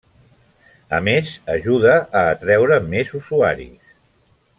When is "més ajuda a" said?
1.07-2.23